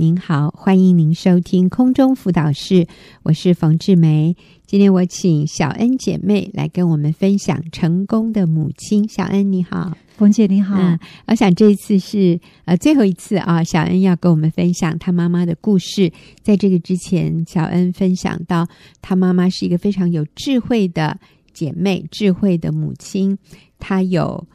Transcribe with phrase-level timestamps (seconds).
[0.00, 2.86] 您好，欢迎您收听空中辅导室，
[3.22, 4.34] 我是冯志梅。
[4.64, 9.06] 今天我请小恩姐妹来跟我们分享成功的母亲。
[9.06, 10.74] 小恩你好，冯姐你好。
[10.78, 16.10] 嗯，我想这一次是呃最后一次啊，小恩要跟我们分享她妈妈的故事。
[16.40, 18.66] 在这个之前，小恩分享到
[19.02, 21.20] 她妈妈是一个非常有智慧的
[21.52, 23.36] 姐妹，智慧的母亲。
[23.78, 24.46] 她有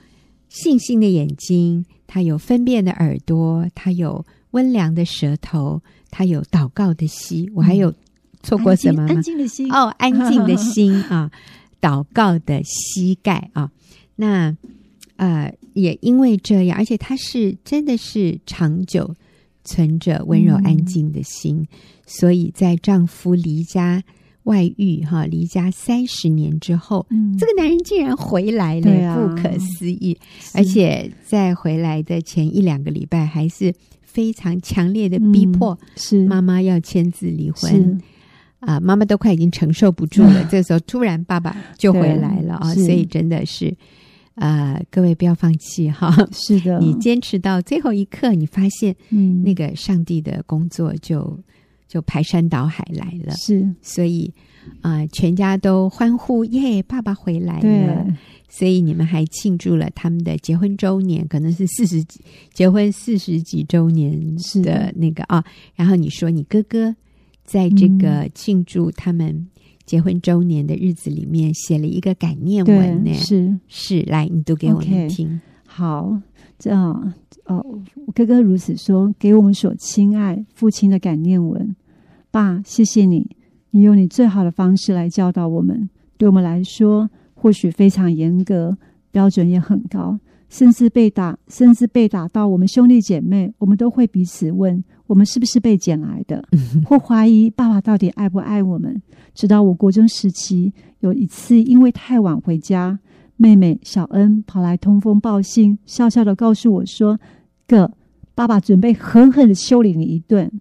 [0.50, 4.26] 信心的眼睛，她有分辨的耳朵，她有。
[4.56, 7.52] 温良的舌头，他有祷告的心。
[7.54, 7.94] 我还有
[8.42, 9.10] 错过什么吗？
[9.10, 11.30] 安静的心哦，安静的心啊，
[11.82, 13.70] 祷告的膝盖啊。
[14.16, 14.56] 那
[15.18, 19.14] 呃，也因为这样，而且他是真的是长久
[19.66, 21.68] 存着温柔安静的心，嗯、
[22.06, 24.02] 所以在丈夫离家
[24.44, 30.18] 外遇哈、啊，离家三十年之后，嗯、这个男人竟然回来了，啊、不可思议。
[30.54, 33.74] 而且在回来的前一两个礼拜，还是。
[34.16, 38.00] 非常强烈的逼迫，是妈妈要签字离婚
[38.62, 38.80] 啊！
[38.80, 40.42] 妈妈都快已经承受不住了。
[40.50, 42.74] 这时候突然爸爸就回来了啊！
[42.74, 43.76] 所以真的是，
[44.36, 46.16] 呃，各位不要放弃哈！
[46.32, 51.38] 是的，你坚持到最后一刻，你发现，嗯，那个上帝的工作就
[51.96, 53.34] 就排山倒海来了。
[53.38, 54.30] 是，所以
[54.82, 56.84] 啊，全家都欢呼耶！
[56.84, 58.06] 爸爸回来了。
[58.50, 62.20] 所以你们还庆祝了他们的结婚周年，可能是四十几
[62.54, 65.42] 结婚四十几周年的那个啊。
[65.74, 66.94] 然后你说你哥哥
[67.46, 69.48] 在这个庆祝他们
[69.86, 75.30] 结婚周年的日子里面写了一个感念文呢，是是，来你读给我们听。
[75.30, 76.22] Okay, 好，
[76.60, 77.14] 这样
[77.46, 77.66] 哦，
[78.06, 81.74] 我哥哥如此说，给我们所亲爱父亲的感念文。
[82.36, 83.26] 爸，谢谢你，
[83.72, 87.10] 你用你最好的方式来教导我们，对我们来说。
[87.34, 88.78] 或许非常严格，
[89.10, 90.20] 标准也很高，
[90.50, 96.44] 甚至被打，甚至被打到我们兄弟姐妹，我们都会彼此问：我们是不是被捡来的？
[96.86, 99.02] 或怀疑爸爸到底爱不爱我们？
[99.34, 103.00] 直到我国中时期，有一次因为太晚回家，
[103.38, 107.18] 妹妹小恩跑来通风报信，笑笑的告诉我说
[107.66, 107.94] ：“哥，
[108.34, 110.52] 爸爸准备狠狠的修理你一顿。”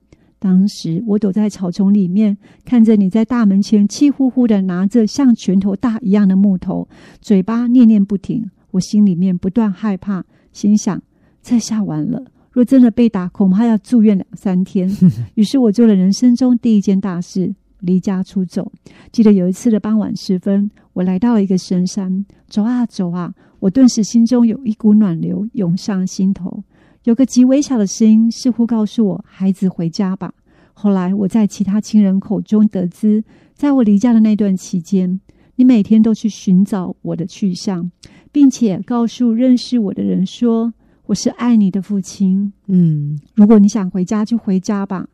[0.45, 6.87] 当时我躲在草丛里面，看着你在大门前气呼呼的拿着像拳头大一样的木头，
[7.23, 8.51] 嘴巴念念不停。
[8.73, 10.23] 我心里面不断害怕，
[10.53, 11.03] 心想：
[11.41, 12.23] 这下完了，
[12.53, 14.87] 若真的被打，恐怕要住院两三天。
[15.35, 18.71] 于是我做了人生中第一件大事，离家出走。
[19.11, 26.63] 记得有一次的傍晚时分，我来到了一个深山，走啊走啊，我顿时心中有一股暖流涌上心头。
[27.05, 30.33] 有个极微小的声音，似乎告诉我：“孩子，回家吧。”
[30.73, 33.23] 后来我在其他亲人口中得知，
[33.55, 35.21] 在我离家的那段期间，
[35.57, 37.91] 你每天都去寻找我的去向，
[38.33, 40.73] 并且告诉认识我的人说
[41.07, 45.07] ：“我是爱你的父亲。”嗯，如果你想回家，就回家吧，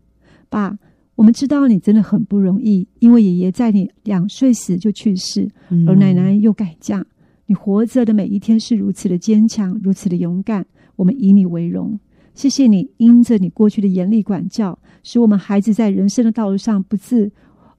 [0.49, 0.79] 爸。
[1.17, 5.51] 我们知道你真的很不容易，因为爷爷在你两岁时就去世，
[5.87, 7.05] 而奶奶又改嫁。
[7.45, 10.65] 你活着的每一天是如此的坚强，如此的勇敢。
[11.01, 11.99] 我们以你为荣，
[12.35, 17.33] 谢谢你因着你过去的严厉管教，使我们孩子在人生的道路上不致，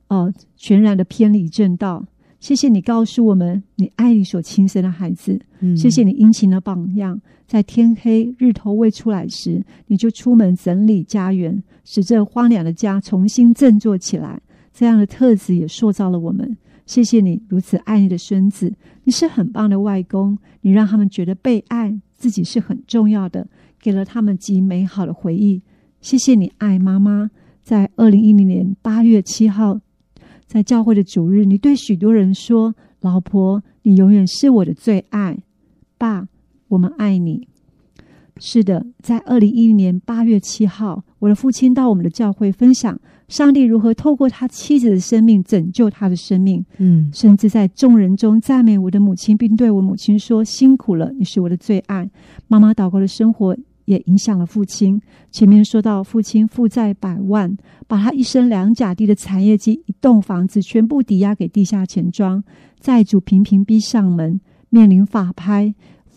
[0.07, 2.03] 呃，全然的偏离正道。
[2.39, 5.39] 谢谢你告诉我们，你爱你所亲生的孩子。
[5.59, 14.41] 嗯，谢谢你殷勤的榜样，在天黑日头未出来时，你就出门整理家园，使这荒凉的家重新振作起来。
[14.73, 16.57] 这样的特质也塑造了我们。
[16.87, 22.01] 谢谢你如此爱你的孙子，你是很棒的外公，你让他们觉得被爱。
[22.21, 23.47] 自己是很重要的，
[23.81, 25.63] 给了他们极美好的回忆。
[26.01, 27.31] 谢谢你爱妈妈。
[27.63, 29.79] 在二零一零年八月七号，
[30.45, 35.39] 在教会的主日，你对许多人说：“老婆，你永远是我的最爱。”
[35.97, 36.27] 爸，
[36.67, 37.47] 我们爱你。
[38.37, 42.99] 是的，在二零一零年八月七号，我的父亲到我们的教会分享。
[43.31, 46.63] 上帝如何透过他妻子的生命拯救他的生命？
[46.79, 52.11] 嗯，甚至在众人中赞美我的母亲，并对我母亲说：“辛苦了，你是我的最爱。”
[52.49, 53.55] 妈妈祷告的生活
[53.85, 55.01] 也影响了父亲。
[55.31, 57.55] 前面说到，父亲负债百万，
[57.87, 62.43] 把他一生两甲地的产业及一栋房子全部抵押给地下钱庄，
[62.81, 65.73] 债主频频逼上门，面临法拍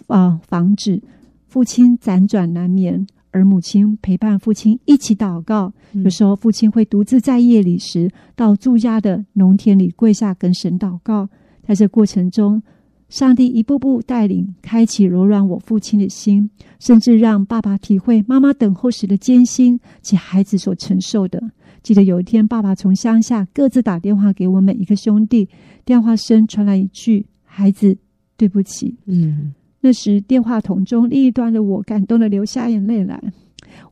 [0.08, 1.00] 啊房子，
[1.46, 3.06] 父亲辗转难眠。
[3.34, 11.28] 而母亲陪伴父亲一起祷告，有时候父亲会独自在夜里时到住家的农田里跪下跟神祷告。
[11.66, 12.62] 在这过程中，
[13.08, 16.48] 上帝一步步带领，开启柔软我父亲的心，
[16.78, 21.42] 甚至让爸爸体会妈妈等候时的艰辛及孩子所承受的。
[21.82, 25.48] 记得有一天，爸爸从乡下各自打电话给我每一个兄弟，
[25.84, 27.98] 电话声传来一句：“孩子，
[28.36, 29.52] 对不起。”嗯。
[29.84, 33.22] 那时，电话筒中另一端的我感动的流下眼泪来。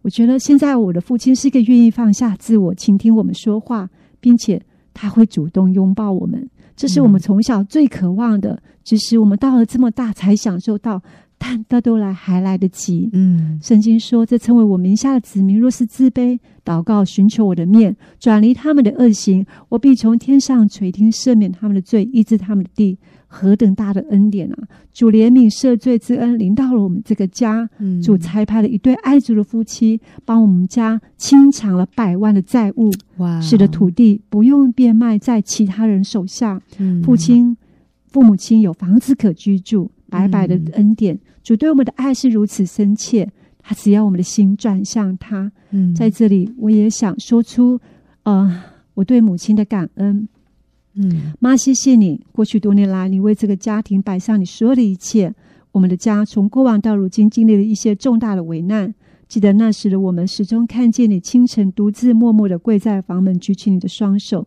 [0.00, 4.58] 我觉得现在我的父亲是一个愿意放下自我，倾听我们说话，并且
[4.94, 6.48] 他会主动拥抱我们。
[6.74, 11.02] 这是我们从小最渴望的，只是我们到了这么大才享受到。
[11.44, 13.10] 但到头来还来得及。
[13.12, 22.96] 嗯，圣经说：“这称为我名下的子民，若是自卑、祷告、寻求我的面，转离他们的恶行，我必从天上垂听，赦免他们的罪，医治他们的地。
[23.26, 24.58] 何等大的恩典啊！
[24.92, 27.68] 主怜悯赦罪之恩临到了我们这个家。
[27.78, 32.92] 嗯，主差派了一对爱主的夫妻，帮我们家清偿了百万的债务。
[33.16, 33.40] 哇！
[33.40, 36.60] 使得土地不用变卖在其他人手下。
[36.78, 37.56] 嗯，父亲、
[38.06, 43.28] 父母亲有房子可居住。”白白的恩典，主对我们的爱是如此深切，
[43.60, 45.50] 他只要我们的心转向他。
[45.70, 47.80] 嗯，在这里我也想说出，
[48.24, 48.62] 呃，
[48.94, 50.28] 我对母亲的感恩。
[50.94, 55.34] 嗯，妈，谢谢你，过去多年来，你为这个家庭摆上你所有的一切。
[55.72, 58.94] 我们的家从过往到如今，经历了一些重大的危难。
[59.26, 64.46] 记得那时的我们，始终看见你清晨独自默默的跪在房门，举起你的双手，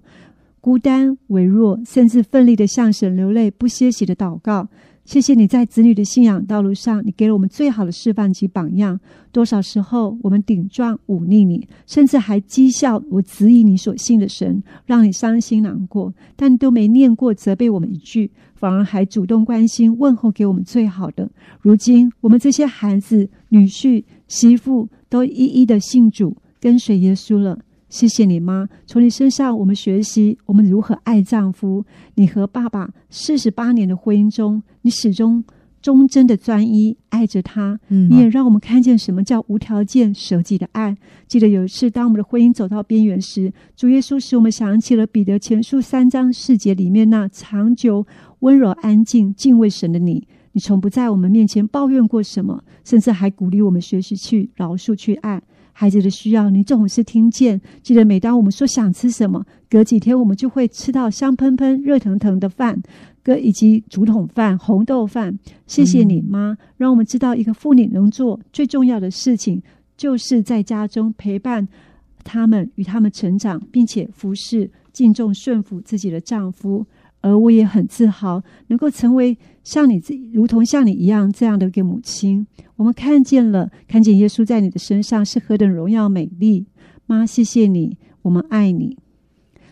[0.62, 4.68] 孤单、微弱，甚至奋力的向神流泪，不歇息的祷告。
[5.06, 9.00] 谢谢你在子女的信仰道路上，你给了我们最好的示范及榜样。
[9.32, 21.30] 多少时候我们顶撞、忤逆你，甚至还讥笑我质疑你所信的神，让你伤心难过，但都没念过责备我们一句，反而还主动关心、问候，给我们最好的。
[21.62, 27.60] 如今我们这些孩子、女婿、媳妇都一一的信主，跟随耶稣了。
[27.96, 31.86] 谢谢你妈，从你身上我们学习我们如何爱丈夫。
[32.16, 35.42] 你和爸爸四十八年的婚姻中，你始终
[35.82, 37.80] 忠贞的专一爱着他。
[37.88, 40.98] 嗯，你也让我们看见什么叫无条件舍己的爱。
[41.26, 48.06] 记得有一次，当我们的婚姻走到边缘时，主耶稣使我们想起了彼得前书三章四节里面那长久
[48.40, 50.28] 温柔安静敬畏神的你。
[50.52, 55.42] 你从不在我们面前抱怨过什么，甚至还鼓励我们学习去饶恕去爱。
[55.78, 57.60] 孩子的需要，你总是听见。
[57.84, 62.82] 记得每当我们说想吃什么，隔几天我们就会吃到香喷喷、热腾腾的饭，
[63.22, 65.38] 跟以及竹筒饭、红豆饭。
[65.68, 69.62] 谢谢你，妈，让我们知道一个妇女能做最重要的事情，
[69.98, 71.68] 就是在家中陪伴
[72.24, 76.86] 他们，与他们成长，并且服侍、敬重、顺服自己的丈夫。
[77.26, 82.46] 而我也很自豪，能够成为像你这，如同像你一样这样的一个母亲。
[82.76, 86.68] 我们看见了，看见耶稣在你的身上是何等荣耀美丽。
[87.08, 88.96] 妈，谢谢你，我们爱你。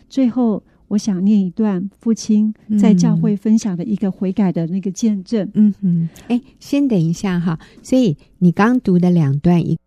[0.08, 5.48] 最后，我想念一段父亲在教会分享的一个悔改的那个见证。
[5.54, 7.56] 嗯哼，哎，先等一下哈。
[7.84, 9.78] 所以你刚读的两段，一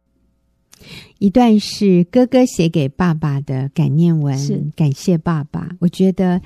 [1.20, 5.68] 一段是哥哥写给爸爸的感念文，是感谢爸爸。
[5.80, 6.42] 我觉得。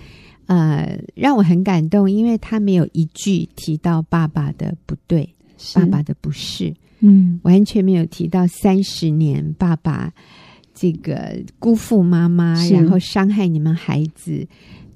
[0.51, 5.33] 呃，让我很感动，因为他没有一句提到爸爸的不对，
[5.74, 10.12] 爸爸的不是，嗯，完全没有提到三十年爸爸
[10.74, 14.45] 这个辜负妈妈，然后伤害你们孩子，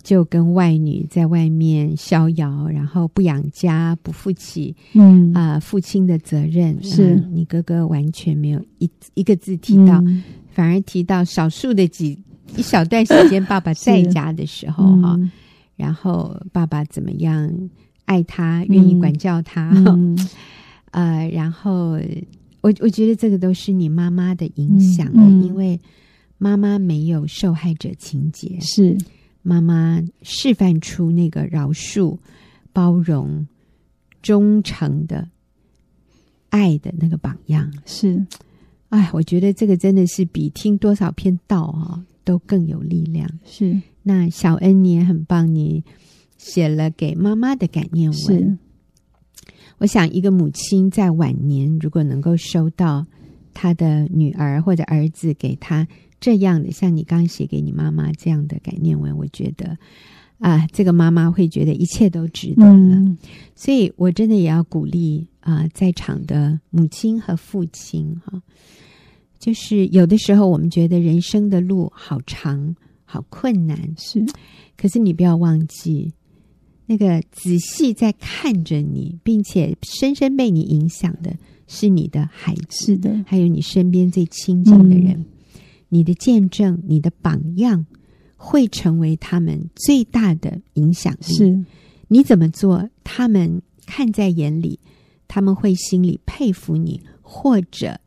[0.04, 5.34] 就跟外女在外面逍遥，然后不养家，不负起嗯。
[5.34, 6.78] 啊、呃、父亲的责任。
[6.84, 12.20] 是、呃、你哥哥完全没有一一个字提到，嗯、反而提到少数的几
[12.58, 15.18] 一小段时间爸爸在家的时候哈。
[15.76, 17.70] 然后爸爸怎么样
[18.06, 19.72] 爱他，愿意管教他，
[20.92, 22.00] 呃，然后
[22.62, 25.12] 我我觉得这个都是你妈妈的影响，
[25.44, 25.80] 因为
[26.38, 28.98] 妈妈没有受害者情节，是。
[29.48, 32.18] 妈妈示范出那个饶恕、
[32.74, 33.48] 包容、
[34.24, 35.30] 忠诚的
[36.50, 38.26] 爱的那个榜样，是，
[38.90, 43.80] 哎，我觉得这个真的是比听多少篇道啊、哦、都更有力量，是。
[44.04, 45.84] 那小恩你也很棒，你
[46.38, 48.18] 写了给妈妈的感念文。
[48.18, 48.58] 是，
[49.78, 53.06] 我想一个母亲在晚年如果能够收到
[53.54, 55.88] 她的女儿或者儿子给她
[56.20, 59.78] 这样的，像你刚刚写给你妈妈这样的感念文，我觉得
[60.40, 62.96] 啊，这个妈妈会觉得一切都值得了。
[62.96, 63.18] 嗯、
[63.56, 68.42] 所以我真的也要鼓励啊，在场的母亲和父亲哈，
[69.46, 72.76] 就是有的时候我们觉得人生的路好长。
[73.08, 73.78] 好困难。
[73.98, 74.26] 是，
[74.76, 76.12] 可是你不要忘记，
[76.88, 81.38] 那个仔细在看着你，并且深深被你影响的
[81.68, 85.26] 是你的孩子，是的，还有你身边最亲近的人，嗯、
[85.90, 87.86] 你的见证、你的榜样，
[88.36, 91.36] 会成为他们最大的影响力。
[91.36, 91.66] 是，
[92.08, 94.80] 你怎么做，他们看在眼里，
[95.28, 98.00] 他们会心里佩服你，或者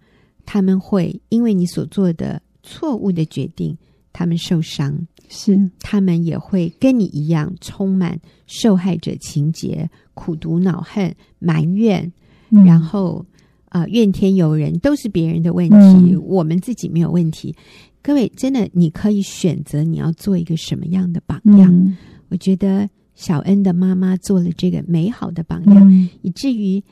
[0.51, 3.77] 他们会因为你所做的错误的决定。
[4.11, 12.11] 他们受伤，是他们也会跟你一样充满受害者情节、苦读恼恨、埋怨，
[12.51, 13.25] 嗯、然后
[13.69, 17.55] 啊、呃、怨天尤人，都是别人的问题，嗯、我们自己没有问题。
[18.03, 21.73] 各位，真的，你可以选择你要做一个什么样的榜样。
[21.73, 21.97] 嗯、
[22.31, 26.83] 我觉得小恩的妈妈做了这个美好的榜样，嗯、以至于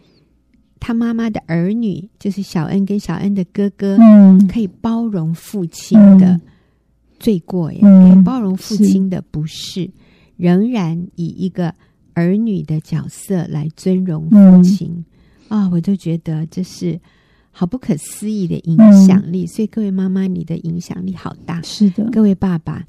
[0.80, 6.40] 他妈妈的儿女，就是小恩跟小恩的哥哥，嗯、可以包容父亲的
[7.18, 9.90] 罪过，呀、嗯、可以包容父亲的不是，是
[10.36, 11.74] 仍然以一个
[12.14, 15.04] 儿女的角色来尊荣父亲。
[15.48, 17.00] 啊、嗯哦，我就觉得这是。
[17.58, 21.62] 好不可思议的影响力，嗯、所以各位妈妈，你的影响力好大。
[21.62, 22.84] 是的，各位爸爸，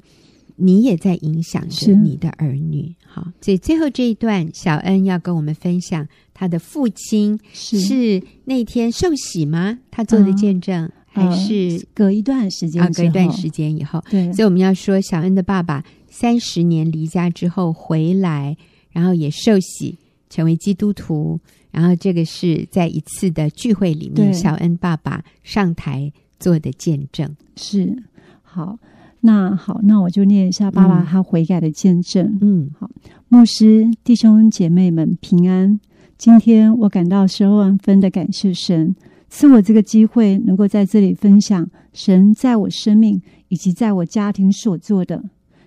[0.56, 2.94] 你也在影响着你的儿女。
[3.18, 9.78] 好，所以最后这一段，小恩要跟我们分享他的父亲是那天受洗吗？
[9.90, 10.84] 他做的见证，
[11.14, 12.82] 嗯、还是隔一段时间？
[12.82, 14.02] 啊，隔一段时间以后。
[14.10, 18.56] 对，所以我们要说，小恩的爸爸三十年离家之后回来，
[18.90, 19.98] 然后也受洗
[20.30, 21.40] 成为基督徒。
[21.70, 26.10] 然后这个是在一次的聚会里面，小恩爸爸上台
[26.40, 27.36] 做的见证。
[27.56, 27.94] 是，
[28.42, 28.78] 好，
[29.20, 32.38] 那好，那我就念一下爸爸他悔改的见证。
[32.40, 32.88] 嗯，好，
[33.28, 35.78] 牧师弟兄姐妹们平安。
[36.16, 38.94] 今天我感到十二万分的感谢神，
[39.28, 45.22] 赐我这个机会，能够在这里分享神在我生命以及在我家庭所做的。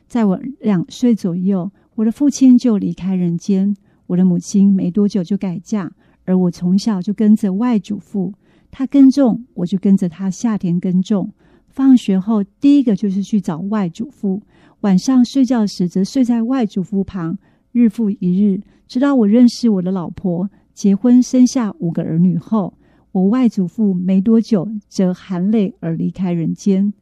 [0.08, 3.76] 在我两岁左右，我的父亲就离开人间。
[4.08, 5.90] 我的母亲没多久就改嫁，
[6.26, 8.34] 而我从小就跟着外祖父，
[8.70, 11.32] 他耕种，我就跟着他下田耕种。
[11.72, 14.42] 放学后，第一个就是去找外祖父，
[14.82, 17.38] 晚上睡觉时则睡在外祖父旁。
[17.72, 22.74] 日复一日，直到我认识我的老婆，结婚生下五个儿女后，
[23.14, 26.94] 我外祖父没多久则含泪而离开人间。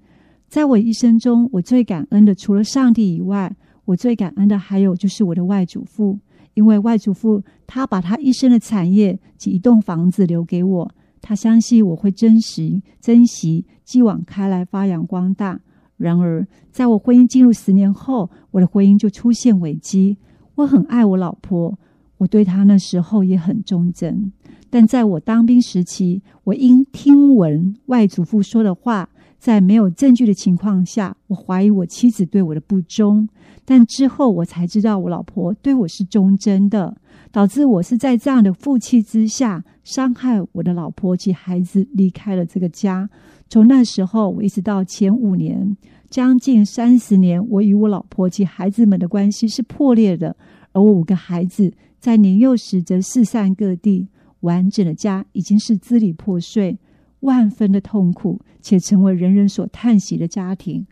[0.47, 6.19] 在我一生中，我最感恩的，除了上帝以外，我最感恩的还有就是我的外祖父。
[6.53, 15.59] 因为外祖父他把他一生的产业及一栋房子留给我，他相信我会珍惜、珍惜，继往开来发扬光大。
[15.97, 20.17] 然而，在我婚姻进入十年后，我的婚姻就出现危机。
[20.55, 21.77] 我很爱我老婆，
[22.17, 24.31] 我对她那时候也很忠贞。
[24.69, 29.09] 但在我当兵时期，我因听闻外祖父说的话，
[29.39, 33.27] 在没有证据的情况下，我怀疑我妻子对我的不忠。
[33.65, 36.95] 但之后我才知道，我老婆对我是忠贞的，
[37.31, 43.09] 导致我是在这样的负气之下，伤害我的老婆及孩子，离开了这个家。
[43.49, 45.75] 从那时候，我一直到前五年，
[46.11, 50.35] 将近三十年，我与我老婆及孩子们的关系是破裂的。
[50.73, 54.07] 而我五个孩子在年幼时则四散各地，
[54.41, 56.77] 完整的家已经是支离破碎，
[57.21, 60.85] 万分的痛苦，且成为人人所叹息的家庭。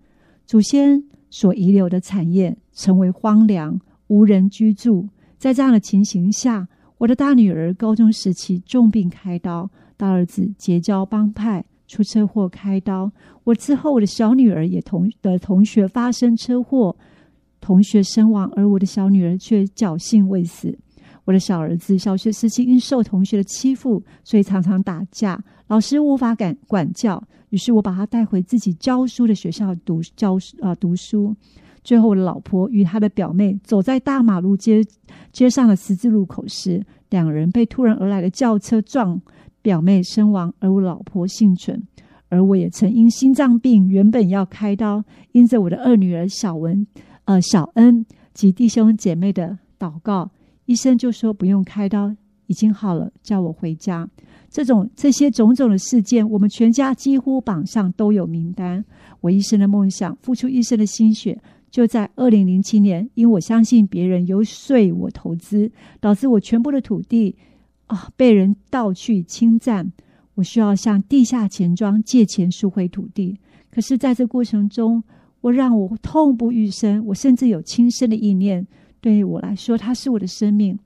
[0.48, 5.08] 祖先所遗留的产业成为荒凉，无人居住。
[5.38, 13.12] 在这样的情形下，我的大女儿高中时期重病开刀，大儿子结交帮派出车祸开刀。
[13.44, 16.96] 我之后，我的小女儿也同的同学发生车祸，
[17.62, 20.76] 同学身亡，而我的小女儿却侥幸未死。
[21.26, 27.22] 我的小儿子小学时期因受同学的欺负，所以常常打架，老师无法管管教。
[27.50, 31.36] 于是我把他带回自己教书的学校读教啊、读书。
[31.88, 34.84] 最后，老婆与她的表妹走在大马路街
[35.32, 39.22] 街上的十字路口时，两人被突然而来的轿车撞，
[39.62, 41.82] 表妹身亡，而我老婆幸存。
[42.28, 45.02] 而我也曾因心脏病，原本要开刀，
[45.32, 46.86] 因着我的二女儿小文、
[47.24, 50.30] 呃小恩及弟兄姐妹的祷告，
[50.66, 52.14] 医生就说不用开刀，
[52.48, 54.10] 已经好了，叫我回家。
[54.50, 58.84] 这种这些种种的事件，我们全家几乎榜上都有名单。
[59.22, 61.40] 我一生的梦想，付出一生的心血，
[61.78, 67.36] 就在二零零七年，因为我相信别人游说我投资，导致我全部的土地
[67.86, 69.94] 啊被人盗去侵占。
[70.34, 73.38] 我需要向地下钱庄借钱赎回土地。
[73.70, 75.04] 可是，在这过程中，
[75.42, 77.06] 我让我痛不欲生。
[77.06, 78.66] 我甚至有轻生的意念。
[79.00, 80.80] 对于我来说，它是我的生命。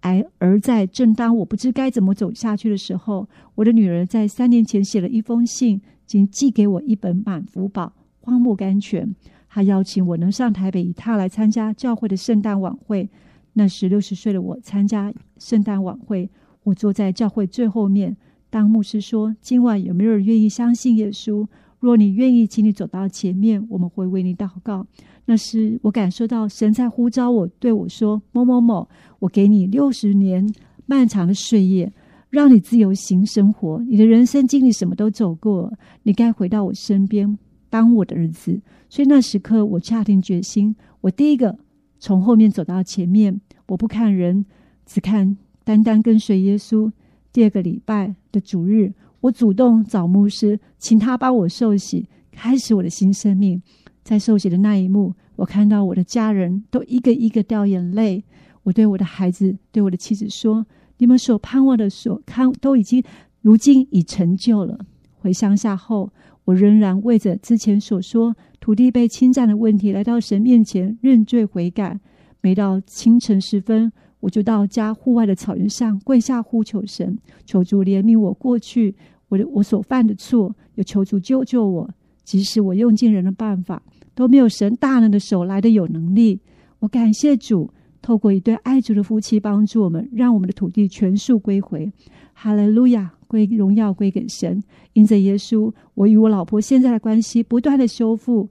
[0.00, 7.92] 而而在正当我不知该怎么走下去的时候，我的女儿在三年前写了一封信，仅寄给我一本满福宝
[8.24, 9.06] 《荒漠甘泉》。
[9.48, 13.08] 他邀请我能上台北一趟来参加教会的圣诞晚会。
[13.54, 16.30] 那时六十岁的我参加圣诞晚会，
[16.62, 18.16] 我坐在教会最后面。
[18.50, 21.46] 当牧师说：“今晚有没有人愿意相信耶稣？
[21.80, 24.86] 若你愿意，请你走到前面，我们会为你祷告。”
[25.26, 28.88] 那时我感受到神在呼召我，对我说：“某某某，
[29.18, 30.46] 我给你六十年
[30.86, 31.92] 漫长的岁月，
[32.30, 33.84] 让你自由行生活。
[33.86, 35.70] 你的人生经历什么都走过，
[36.04, 37.38] 你该回到我身边，
[37.68, 41.58] 当我的儿子。”所以那时刻，我下定决心，我第一个
[41.98, 44.44] 从后面走到前面，我不看人，
[44.86, 46.90] 只看单单跟随耶稣。
[47.32, 53.60] 第二个礼拜的的主日，我主动找牧师，请他帮我受洗，开始我的新生命。
[54.02, 58.24] 在受洗的那一幕，我看到我的家人都一个一个掉眼泪。
[58.62, 60.66] 我对我的孩子，对我的妻子说
[60.98, 63.02] ：“你们所盼望的所看，都已经
[63.42, 64.78] 如今已成就了。”
[65.20, 66.10] 回乡下后，
[66.48, 72.00] 我仍然为着之前所说土地被侵占的问题，来到神面前认罪悔改。
[72.40, 78.96] 每到清晨时分，我就到家户外的草原上跪下呼求神，求主怜悯我过去
[79.28, 81.90] 我的我所犯的错，也求主救救我。
[82.24, 83.82] 即使我用尽人的办法，
[84.14, 86.40] 都没有神大能的手来的有能力。
[86.78, 91.92] 我感谢主，透过一对爱主的夫妻帮助我们，让我们的土地全数归回。
[92.32, 94.60] 哈利路亚，归荣耀归给神。
[94.94, 98.48] 因着耶稣，我与我老婆现在的关系不断的修复。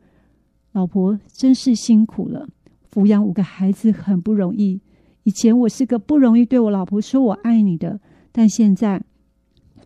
[0.72, 2.48] 老婆真是辛苦了，
[2.94, 4.80] 抚养五个孩子很不容易。
[5.24, 8.00] 以前我是个不容易对我老婆说我爱你的，
[8.32, 9.04] 但现在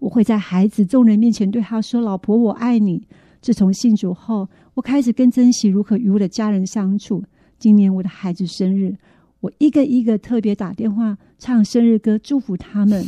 [0.01, 3.07] 我会在孩子众人面前对她说：“老婆，我爱你。”
[3.41, 7.23] 自从信主后，我开始更珍惜如何与我的家人相处。
[7.57, 8.95] 今年我的孩子生日，
[9.39, 13.03] 我一个一个特别打电话唱生日歌祝福他们。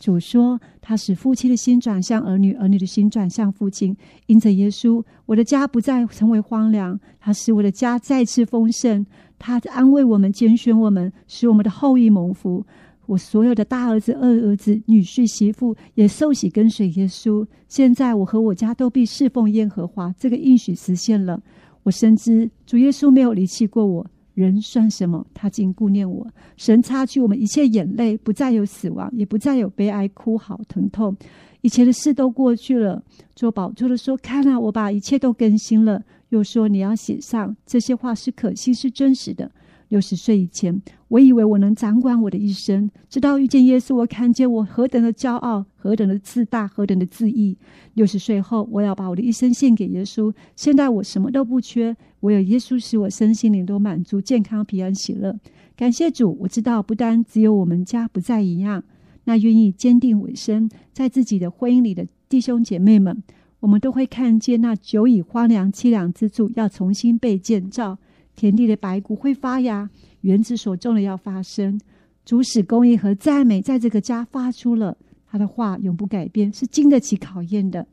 [0.00, 3.96] 主说，他使夫妻的心转向儿女，儿女的心转向父亲。
[4.26, 9.06] 因着耶稣，我的家不再成为荒凉，他使我的家再次丰盛。
[9.38, 12.66] 他安慰我们，拣选我们，使我们的后裔蒙福。
[13.06, 17.46] 我所有的大儿子、二儿子、女婿、媳妇也受洗跟随耶稣。
[17.66, 21.42] 现在我和我家都必侍奉耶和华，这个应许实现了。
[21.84, 25.24] 我深知主耶稣没有离弃过我，人算什么？
[25.32, 26.26] 他竟顾念我。
[26.56, 31.16] 神擦去我们一切眼泪，不再有死亡，也不再有悲哀、哭嚎、疼痛，
[31.62, 33.02] 以前的事都过去了。
[33.34, 39.50] 做宝座的说：“看啊，我把一切都更新了。”又说：“你要写上这些话，是可信、是真实的。”
[39.88, 47.56] 六十岁以前，我以为我能掌管我的一生，直到遇见耶稣，我看见我何等的骄傲，何等的自大，何等的自义。
[47.92, 50.32] 六十岁后，我要把我的一生献给耶稣。
[50.56, 55.38] 现在我什么都不缺，唯有耶稣使我身心灵都满足、健康、平安、喜乐。
[55.76, 58.82] 感谢主，我知道不单只有我们家不再一样，
[59.24, 63.22] 那愿意坚定委身在自己的婚姻里的弟兄姐妹们，
[63.60, 67.98] 我们都会看见那久已荒凉凄凉之处要重新被建造。
[68.34, 69.90] 田地的白骨会发芽，
[70.22, 71.78] 园子所种的要发生。
[72.24, 74.96] 主使公义和赞美在这个家发出了，
[75.26, 77.86] 他的话永不改变，是经得起考验的。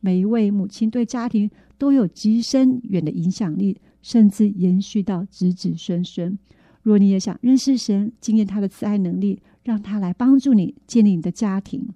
[0.00, 6.38] 每一位母亲对家庭都有极深远的影响力，甚至延续到子子孙孙。
[6.82, 11.88] 若你也想认识神，经验他的慈爱能力，让他来帮助你建立你的家庭。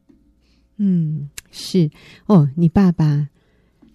[0.78, 1.90] 嗯，是
[2.26, 3.28] 哦，你爸爸。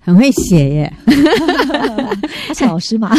[0.06, 0.94] 很会写耶，
[2.48, 3.10] 他是老师嘛？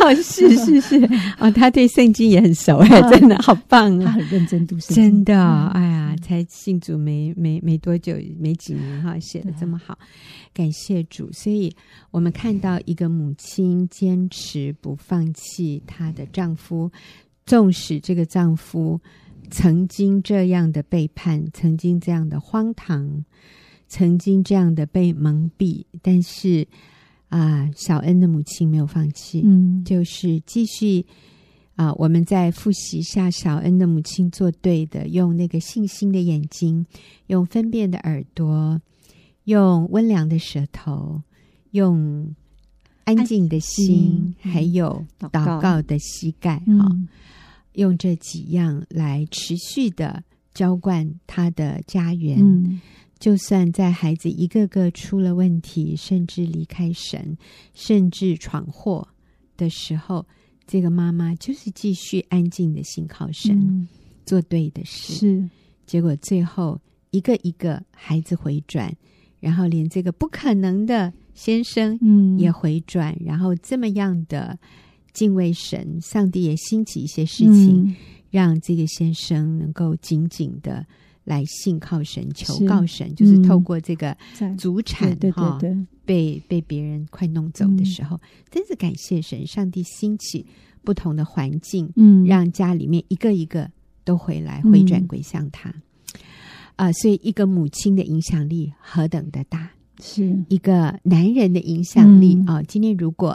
[0.00, 0.96] 哦，是是是，
[1.40, 4.04] 哦，他对圣经也很熟哎，真的好棒啊！
[4.06, 9.98] 他很认真读圣经，真的，哎呀，才信主没没没多久，没几年哈，写的这么好，
[10.54, 11.28] 感谢主。
[11.32, 11.74] 所以
[12.12, 16.92] 我们看到一个母亲坚持不放弃她的丈夫，
[17.44, 19.00] 纵使这个丈夫
[19.50, 23.24] 曾经这样的背叛，曾经这样的荒唐。
[23.90, 26.66] 曾经这样的被蒙蔽，但是
[27.28, 31.04] 啊，小恩的母亲没有放弃，嗯，就是继续
[31.74, 31.92] 啊。
[31.94, 36.86] 我们再复习一下小恩的母亲做对的，用那个信心的眼睛，
[37.26, 38.80] 用分辨的耳朵，
[39.44, 41.20] 用温良的舌头，
[41.72, 42.32] 用
[43.04, 47.08] 安静的心，嗯、还有祷告的膝盖，哈、嗯，
[47.72, 50.22] 用这几样来持续的
[50.54, 52.38] 浇灌他的家园。
[52.40, 52.80] 嗯
[53.20, 57.36] 就算在孩子一个个出了问题，甚至离开神，
[57.74, 59.06] 甚至闯祸
[59.58, 60.26] 的时候，
[60.66, 63.86] 这个妈妈就是继续安静的信靠神，嗯、
[64.24, 65.12] 做对的事。
[65.12, 65.50] 是，
[65.84, 66.80] 结果最后
[67.10, 68.90] 一个一个孩子回转，
[69.38, 71.98] 然后连这个不可能的先生
[72.38, 74.58] 也回转，嗯、然后这么样的
[75.12, 77.96] 敬畏神，上帝也兴起一些事情，嗯、
[78.30, 80.86] 让这个先生能够紧紧的。
[81.30, 84.16] 来信靠神，求告神，是就是透过这个
[84.58, 85.56] 祖产哈，
[86.04, 90.44] 被被别人快弄走的时候，嗯、真是感谢神，上帝兴起
[90.82, 93.70] 不同的环境，嗯，让家里面一个一个
[94.02, 95.72] 都回来回转归向他。
[96.74, 99.70] 啊、所以一个母亲的影响力何等的大，
[100.02, 102.60] 是一个男人的影响力啊。
[102.64, 103.28] 今天如果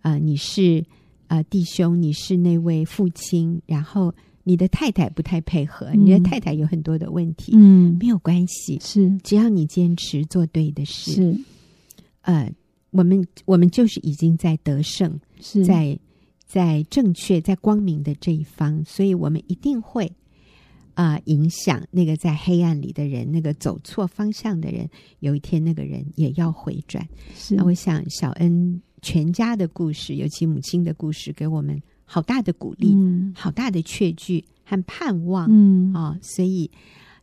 [0.00, 0.82] 啊、呃，你是
[1.26, 4.14] 啊、呃、弟兄，你是那位父亲，然后。
[4.44, 9.10] 你的太太不太配合，嗯、你的太太有很多的问题，嗯，没有关系，是。
[9.24, 11.38] 只要你坚持做对的事，是，
[12.20, 12.52] 呃，
[12.90, 15.64] 我们我们就是已经在得胜，是。
[15.64, 15.98] 在
[16.46, 20.04] 在正确在光明的这一方，所以我们一定会
[20.92, 24.88] 啊、呃，影响那个在黑暗里的人，那个走错方向的人，
[25.20, 27.04] 有一天那个人也要回转。
[27.34, 36.70] 是，那我想小恩全家的故事，尤其母亲的故事，给我们好大的鼓励，嗯，好大的确据和盼望，嗯啊、哦，所以。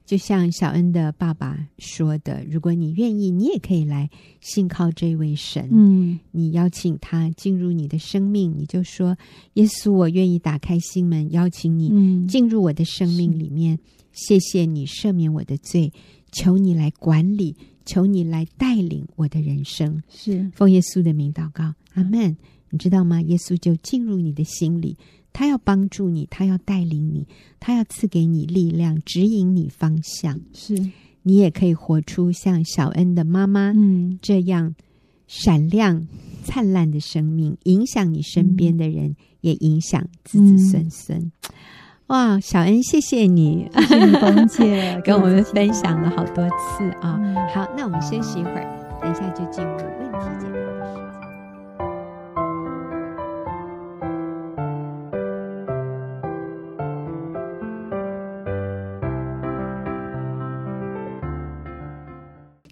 [0.03, 4.09] 就像小恩的爸爸说的，如果你愿意，你也可以来
[4.41, 5.69] 信靠这位神。
[5.71, 9.15] 嗯，你邀请他进入你的生命，你就说
[9.53, 13.79] ：“耶稣，我愿意打开心门，邀请你进入我的生命里面。
[14.11, 15.93] 谢谢你赦免我的罪，
[16.33, 22.35] 求你来管理，求你来带领我的人生。”是奉耶稣的名祷告，阿门。
[22.71, 23.21] 你知道吗？
[23.21, 24.97] 耶稣就进入你的心里。
[25.33, 27.25] 他要帮助你，他要带领你，
[27.59, 30.37] 他要赐给你力量，指引你方向。
[30.53, 30.75] 是
[31.23, 34.75] 你也可以活出像小恩的妈妈嗯这样
[35.27, 36.05] 闪亮
[36.43, 41.17] 灿烂的生命，影响你身边的人，嗯、也影响子子孙孙。
[41.17, 41.31] 嗯、
[42.07, 47.17] 哇，小恩，谢谢你，谢谢你冯姐 跟我们分享了好多次啊。
[47.23, 50.70] 嗯、好，那我们休息一会儿，等一下就进入问题解答。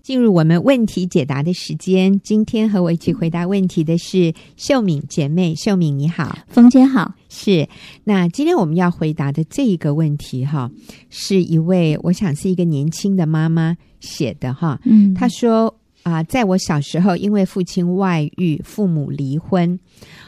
[0.09, 2.19] 进入我们问题解答的时间。
[2.21, 5.53] 今天和我一起回答问题的是秀敏姐妹。
[5.53, 7.13] 秀敏你好，冯姐好。
[7.29, 7.69] 是，
[8.05, 10.71] 那今天我们要回答的这一个问题哈，
[11.11, 14.81] 是一位我想是一个年轻的妈妈写的哈。
[14.83, 15.67] 嗯，她说
[16.01, 19.79] 啊、呃，在我小时候，因为父亲外遇，父母离婚，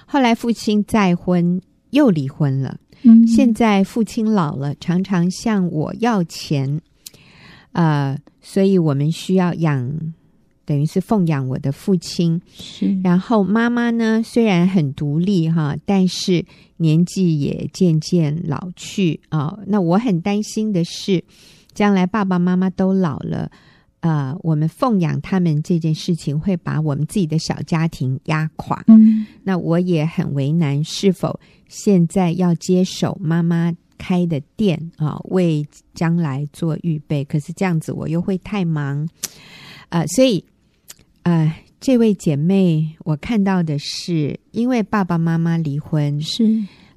[0.06, 2.78] 后来父亲再婚又离婚了。
[3.02, 6.80] 嗯，现在父亲老了，常常向我要钱。
[7.72, 10.14] 呃，所以我们需要养，
[10.66, 12.42] 等于是奉养我的父亲。
[12.54, 16.46] 是，然后妈妈呢，虽然很独立哈，但是
[16.78, 19.60] 年纪也渐渐老去啊、哦。
[19.68, 21.24] 那我很担心的是，
[21.74, 23.50] 将来爸爸妈妈都老了，
[24.02, 28.84] 呃，我们奉养他们这件事情会把我们自己的小家庭压垮。
[28.88, 37.24] 嗯，那我也很为难，是否现在要接手妈妈开的店啊，为将来做预备。
[37.24, 39.08] 可是这样子我又会太忙，
[39.90, 40.44] 呃，所以
[41.22, 46.44] 呃，这位姐妹，我看到的是，因为爸爸妈妈离婚，是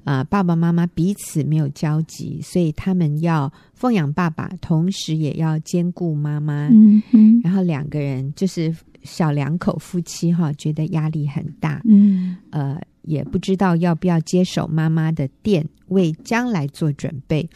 [0.03, 6.69] 啊、呃，爸爸妈妈彼此没有交集，所以他们要奉养爸爸，同时也要兼顾妈妈。
[6.69, 11.79] 嗯嗯，然后两个人就是小两口夫妻哈，觉得压力很大。
[11.85, 12.81] 嗯，呃。
[13.05, 17.49] 也不知道要不要接手妈妈的店，为将来做准备。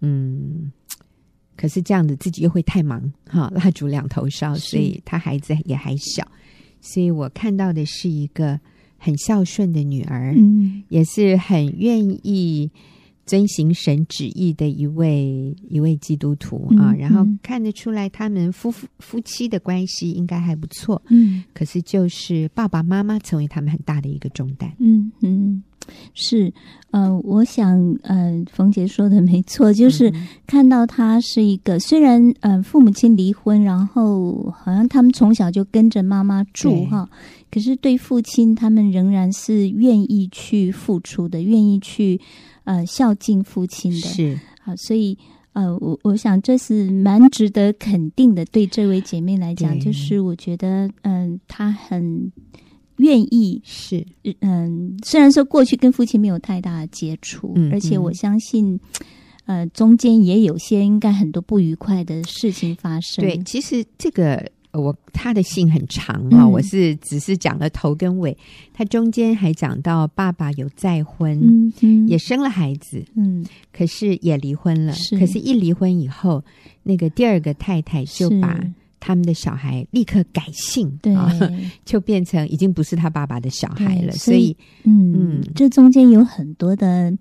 [0.00, 0.72] 嗯，
[1.56, 6.26] 可是这样子自己又会太忙哈，蜡烛两头烧，所以他孩子也还小，
[6.80, 8.58] 所以我看到的是一个
[8.98, 12.70] 很孝顺的女儿，嗯，也是很愿意
[13.24, 16.92] 遵行神旨意的一位一位基督徒啊。
[16.92, 21.00] 嗯，然后看得出来，他们夫妇夫妻的关系应该还不错。
[21.08, 24.72] 嗯，可是就是爸爸妈妈成为他们很大的一个重担。
[24.78, 25.62] 嗯嗯，
[26.14, 26.52] 是
[26.90, 30.12] 呃，我想呃，冯杰说的没错，就是
[30.46, 37.08] 看到他是一个、嗯、虽然呃父母亲离婚，然后好像他们从小就跟着妈妈住哈，
[37.50, 42.20] 可是对父亲他们仍然是愿意去付出的，愿意去。
[42.64, 45.16] 呃，孝敬父亲的是好，所以
[45.52, 48.44] 呃，我我想这是蛮值得肯定的。
[48.46, 52.32] 对这位姐妹来讲，就是我觉得，嗯、呃，她很
[52.96, 54.06] 愿意是，
[54.40, 58.78] 嗯、呃，虽然说过去跟父亲没有太大的接触，嗯、而且我相信，
[59.46, 63.24] 呃，中间也有些应该很多不愉快的事情发生。
[63.24, 64.50] 对，其实这个。
[64.72, 68.36] 我他的信很长啊、哦，嗯、我是只是讲了头跟尾，
[68.72, 74.92] 他中间还讲到爸爸有再婚，嗯嗯、也生了孩子，嗯，可是也离婚了。
[74.94, 76.42] 是可是，一离婚以后，
[76.82, 78.58] 那个第二个太太就把
[78.98, 81.30] 他们的小孩立刻改姓，对、啊，
[81.84, 84.12] 就变成已经不是他爸爸的小孩了。
[84.12, 87.12] 所以，所以嗯嗯，这中间有很多的。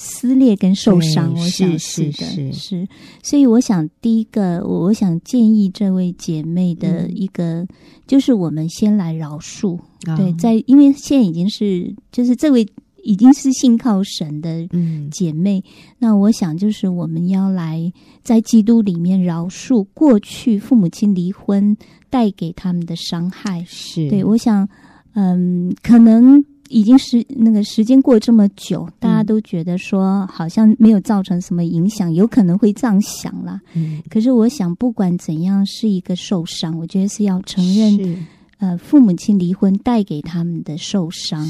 [0.00, 2.88] 撕裂跟受伤，我想是的，是，是，是，
[3.20, 7.68] 所以我想第一个，我我想建议这位姐妹的一个，嗯、
[8.06, 12.64] 就是我们先来饶恕，哦、对，在因为现在已经是，就是这位
[13.02, 14.68] 已经是信靠神的
[15.10, 15.64] 姐妹，嗯、
[15.98, 21.76] 那我想就是我们要来在基督里面饶恕过去父母亲离婚
[22.08, 24.08] 带给他们的伤害，是。
[24.08, 24.68] 对，我想，
[25.14, 26.44] 嗯，可能。
[26.68, 33.60] 已经是那个时间过这么久，大家都觉得说好像没有造成什么影响，有可能会这样想啦。
[33.74, 38.26] 嗯，可是我想，不管怎样，是一个受伤，我觉得是要承认，
[38.58, 41.46] 呃，父母亲离婚带给他们的受伤。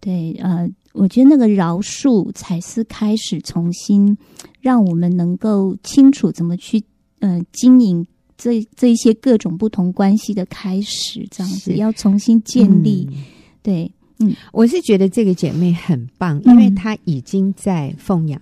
[0.00, 4.16] 对，呃，我觉得那个饶恕才是开始重新
[4.60, 6.82] 让我们能够清楚怎么去
[7.18, 8.06] 呃经营
[8.38, 13.06] 这这一些各种不同关系的开始，这样子要重新建立。
[13.10, 13.24] 嗯、
[13.62, 18.40] 对，嗯，我是觉得这个姐妹很棒，因为她已经在奉养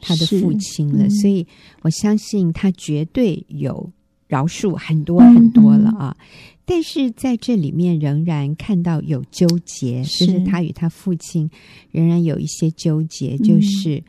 [0.00, 1.46] 她的父亲了，嗯、所以
[1.82, 3.90] 我相信她绝对有
[4.26, 6.16] 饶恕很多很多了啊。
[6.20, 6.24] 嗯
[6.70, 10.26] 但是在这里面仍然看到有纠结，是。
[10.26, 11.50] 就是她与她父亲
[11.90, 14.04] 仍然有一些纠结，就是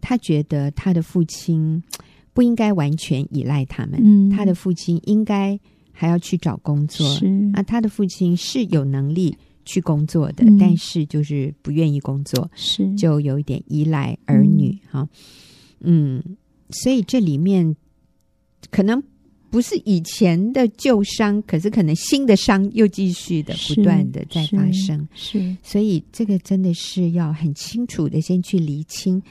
[0.00, 1.80] 她觉得她的父亲
[2.32, 5.56] 不应该完全依赖他们，嗯，他的父亲应该
[5.92, 7.26] 还要去找工作，是。
[7.54, 12.94] 啊，她的父亲是有能力去工作的，嗯，但是就是不愿意工作，是。
[12.94, 15.08] 就有一点依赖儿女哈，
[15.80, 16.36] 嗯，嗯，
[16.70, 17.76] 所以这里面
[18.70, 19.02] 可能。
[19.52, 29.22] 不是以前的旧伤，可是可能新的伤又继续的不断的在发生，是，是，所以这个真的是要很清楚的先去厘清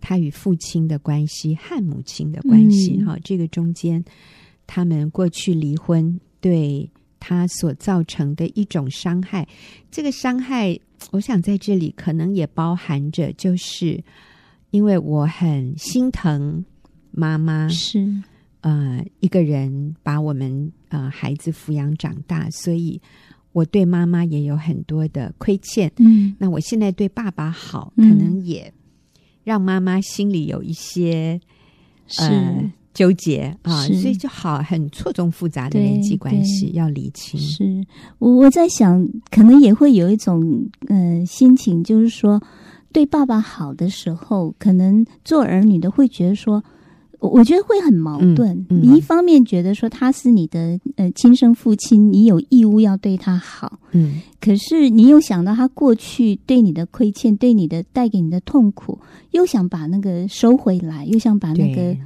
[0.00, 4.02] 他与父亲的关系和母亲的关系，哈、嗯，这个中间
[4.66, 6.88] 他们过去离婚对
[7.28, 9.48] 他所造成的一种伤害，
[9.90, 10.78] 这个伤害，
[11.10, 14.00] 我想在这里可能也包含着，就是
[14.70, 16.64] 因为我很心疼
[17.10, 18.22] 妈妈，是。
[18.60, 23.00] 呃，一个人把我们呃孩子抚养长大，所以
[23.50, 25.90] 我对妈妈也有很多的亏欠。
[25.96, 28.72] 嗯，那我现在对爸爸好，嗯、可能也
[29.42, 31.40] 让妈妈心里有一些
[32.06, 37.38] 是呃纠结啊，所以就好很错综复杂的人际关系要理清。
[37.38, 37.84] 是
[38.18, 42.42] 我我在想，可能也会有一种呃心情，就是说
[42.92, 46.64] 对爸爸好的时候，可能做儿女的会觉得说。
[47.18, 48.52] 我觉得会很矛盾。
[48.52, 61.98] 嗯嗯、你一方面觉得说他是你的呃亲生父亲，你有义务要对他好，嗯，可是你又想到他过去对你的亏欠，对你的带给你的痛苦，又想把那个收回来，又想把那个对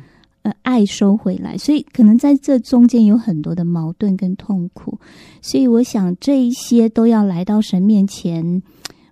[0.42, 4.98] 呃爱收回来，所以可能在这中间有很多的矛盾跟痛苦。
[5.42, 8.62] 所以我想这一些都要来到神面前。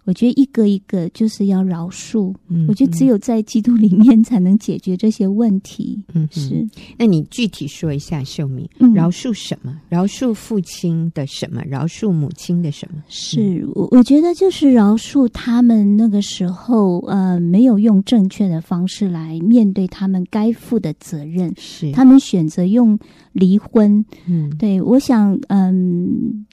[0.09, 2.35] 我觉得一个一个就是要饶恕。
[2.49, 6.03] 嗯，我觉得只有在基督里面才能解决这些问题。
[6.15, 6.67] 嗯，是。
[6.97, 9.79] 那你具体说一下，秀敏，嗯，饶恕什么？
[9.91, 11.63] 饶恕父亲的什么？
[11.67, 13.05] 饶恕母亲的什么？
[13.11, 21.53] 是我，我觉得就是饶恕他们那个时候，呃，没有用正确的方式来面对他们该负的责任。
[21.59, 22.99] 是，他们选择用
[23.35, 24.03] 离婚。
[24.27, 26.47] 嗯，对，我想，嗯，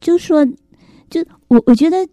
[0.00, 0.42] 就说，
[1.10, 2.08] 就我，我觉得。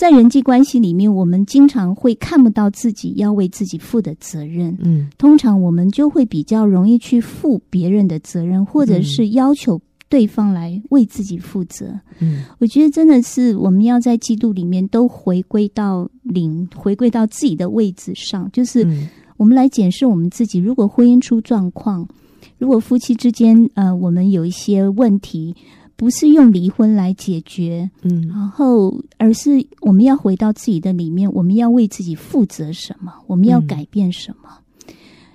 [0.00, 4.74] 在人际关系里面，我们经常会看不到自己要为自己负的责任。
[4.80, 12.00] 嗯，通常我们就会比较容易去负别人的责任，或者是要求对方来为自己负责。
[12.18, 18.88] 嗯，我觉得真的是我们要在基督里面都回归到零，回归到自己的位置上，就是
[19.36, 20.58] 我们来检视我们自己。
[20.58, 22.08] 如果婚姻出状况，
[22.56, 25.54] 如果夫妻之间呃，我们有一些问题。
[26.00, 33.12] 不是用离婚来解决，嗯，然后而是我们要回到自己的里面，我们要为自己负责什么？
[33.26, 34.48] 我们要改变什么？
[34.88, 34.94] 嗯、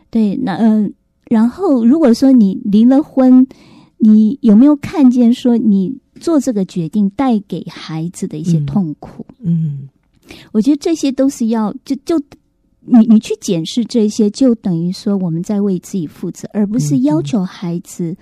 [0.10, 0.92] 对，那嗯、呃，
[1.30, 3.46] 然后如果说你离了婚，
[4.00, 9.24] 你有没有看见说你做这个决定带给孩子的一些痛苦？
[9.42, 9.90] 嗯，嗯
[10.52, 12.20] 我觉得这些都是要就就
[12.80, 18.18] 你你去检视这些，就等于说我们在为自己负责，而不是要求孩子。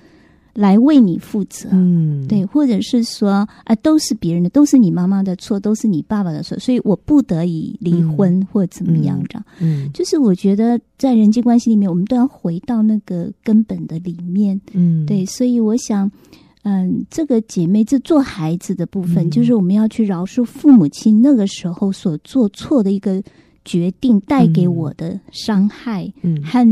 [0.55, 9.43] 嗯来为你负责，嗯，对，或者是说啊、呃，都是别人的，都是你妈妈的错，都是你爸爸的错，所以我不得已离婚、嗯、或怎么样这样。
[9.59, 16.11] 嗯，就是我觉得在人际关系里面，我们都要回到那个根本的里面，嗯，对，所以我想，
[16.61, 23.19] 嗯，这个姐妹这做孩子的部分，嗯、就是我们要去饶恕父母亲那个时候所做错的一个
[23.65, 26.63] 决定带给我的伤害，嗯，和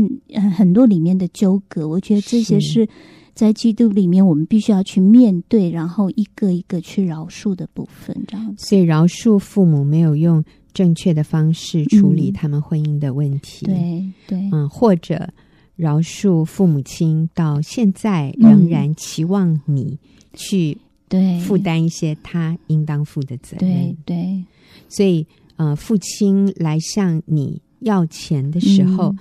[0.52, 2.88] 很多里面的纠葛，我觉得这些是。
[3.34, 8.66] 在基督里面，我们必须要去面对，然后一个一个去饶恕的部分，这样子。
[8.66, 15.28] 所以，饶恕父母没有用正确的方式处理他们婚姻的问题，对、嗯、对，嗯，或者
[15.76, 19.98] 饶恕父母亲到现在仍然期望你
[20.34, 20.76] 去
[21.08, 24.16] 对负担一些他应当负的责任，对对。
[24.16, 24.44] 对
[24.88, 29.18] 所以，呃，父亲来向你要钱的时候，嗯、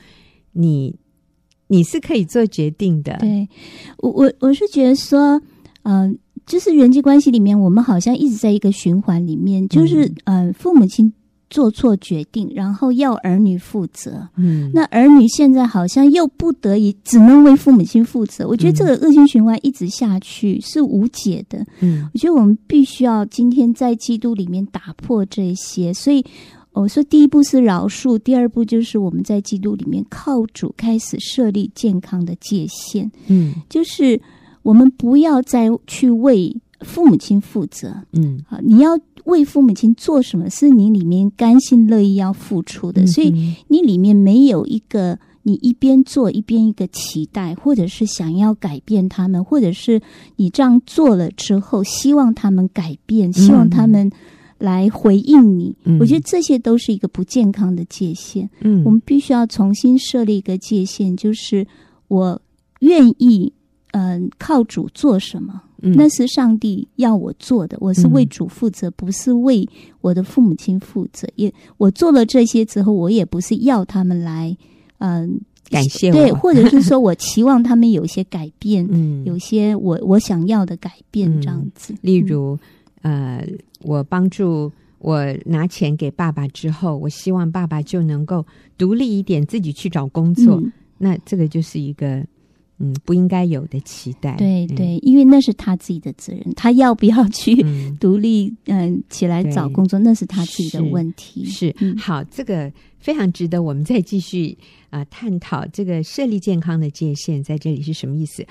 [0.51, 0.95] 你。
[1.71, 3.15] 你是可以做决定的。
[3.21, 3.47] 对，
[3.99, 5.41] 我我我是觉得说，
[5.83, 11.13] 嗯、呃，就是人际关系里面，我们好像一直在一个循环里面，就是嗯、呃，父母亲
[11.49, 14.27] 做错决定，然后要儿女负责。
[14.35, 18.45] 嗯，那儿女现在好像又不得已，只能为父母亲负责。
[18.45, 21.65] 我觉得这个恶性循环一直下去是无解的。
[21.79, 25.93] 嗯，我觉得我们必须要今天在基督里面打破这些。
[25.93, 26.25] 所以
[26.73, 33.11] 我说，第一步是饶恕，第二步就是我们在基督里面靠主开始设立健康的界限。
[33.27, 34.19] 嗯，就是
[34.63, 37.95] 我们不要再去为父母亲负责。
[38.13, 38.99] 嗯，啊，你要。
[39.25, 43.29] 为父母亲做什么是你里面甘心乐意要付出的，所以
[43.67, 50.01] 你里面没有一个你一边做一边一个期待，或者是想要改变他们，或者是
[50.37, 54.09] 你这样做了之后希望他们改变，希望他们
[54.61, 55.75] 来回应你。
[55.99, 58.49] 我觉得这些都是一个不健康的界限。
[58.61, 61.65] 嗯，我们必须要重新设立一个界限，就是
[62.07, 62.39] 我
[62.79, 63.51] 愿意，
[63.91, 65.61] 嗯，靠主做什么。
[65.83, 69.67] 那是上帝要我做的，我是为主负责，嗯、不是为
[70.01, 71.27] 我的父母亲负责。
[71.33, 74.55] 也我做了这些之后，我也不是要他们来，
[74.99, 75.29] 嗯、呃，
[75.71, 81.95] 感谢我，对，或者是说我期望他们有一些改变， 嗯，有些我我想要的改变，这样子。
[82.01, 82.55] 例如，
[83.01, 83.47] 呃，
[83.81, 88.45] 我帮助我拿钱给爸爸之后，我希望爸爸就能够
[88.77, 90.55] 独立一点，自己去找工作。
[90.55, 92.25] 嗯、那这个就是一个。
[92.83, 94.35] 嗯，不应该有的期待。
[94.37, 97.55] 对对，因为那是他自己的责任，他要不要去
[98.01, 101.45] 独立嗯、呃、起来找工作，那是他自己的问题。
[101.45, 104.57] 是，好，这个非常值得我们再继续
[104.89, 105.63] 啊、呃、探讨。
[105.67, 108.43] 这个设立健康的界限在这里是什么意思？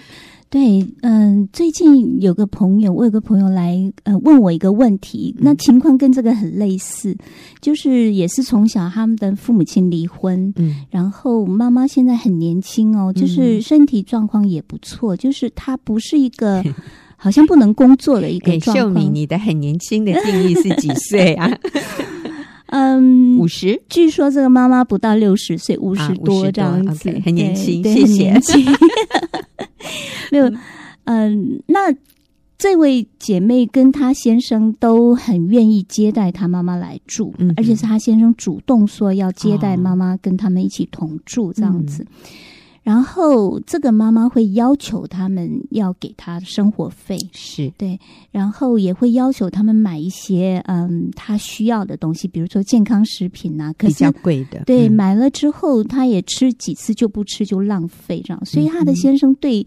[0.51, 7.17] 对，嗯，最近有个朋友，我有个朋友来，呃，问我一个问题，那情况跟这个很类似，
[7.61, 16.65] 就是也是从小他们的父母亲离婚，嗯，然后妈妈现在很年轻哦，就是身体状况也不错，就是她不是一个
[17.17, 18.89] 好像不能工作的一个状 况。
[18.89, 21.49] 秀敏，你的很年轻的定义是几岁啊？
[22.73, 23.81] 嗯，五十？
[23.89, 28.35] 据说这个妈妈不到六十岁，五十多这样子，很年轻，谢谢。
[30.31, 30.53] 没有，
[31.05, 31.95] 嗯，那
[32.59, 42.07] 这位姐妹跟她先生都很愿意接待她妈妈来住，嗯，而且是她先生主动说要接待妈妈跟他们一起同住这样子。
[42.83, 47.71] 然后这个妈妈会要求他们要给她生活费，是。
[47.77, 47.99] 对，
[48.31, 59.64] 然后也会要求他们买一些嗯她需要的东西，比如说健康食品呐，可是比较贵的，对，买了之后她也吃几次就不吃就浪费这样，所以他的先生对。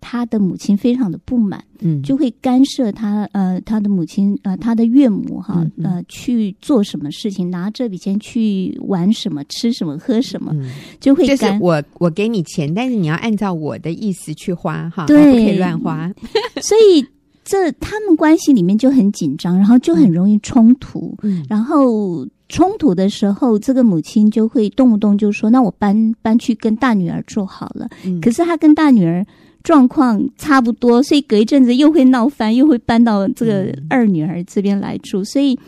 [0.00, 11.36] 他的母亲非常的不满，嗯，就会干涉他，呃，他的母亲，呃，他的岳母，哈，呃，去做什么事情，拿这笔钱去玩什么，吃什么，喝什么，嗯、就会干。
[11.36, 16.10] 就是我，我给你钱，但是你要按照我的意思去花，哈，对，不可以乱花。
[16.62, 17.04] 所以
[17.44, 21.14] 这他们关系里面就很紧张，然后就很容易冲突。
[21.22, 27.88] 嗯，然后冲突的时候，这个母亲就会动不动就说：“那我搬搬去跟大女儿住好了。
[28.06, 29.26] 嗯”可是他跟大女儿。
[29.62, 35.22] 状况差不多，所以隔一阵子又会闹翻，又会搬到这个二女儿这边来住。
[35.22, 35.58] 所以，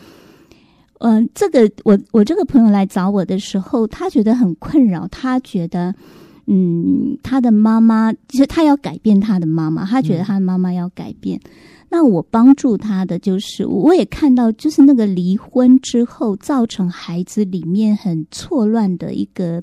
[0.99, 5.07] 嗯、呃，这个我我这个朋友来找我的时候，他觉得很困扰。
[5.09, 5.93] 他觉得，
[6.47, 11.39] 嗯，他的妈妈就是他要改变他的妈妈，他觉得他的妈妈要改变。
[11.43, 11.51] 嗯、
[11.89, 19.61] 那我帮助他的就是，我也看到，就是那个离婚之后造成孩子里面很错乱的一个。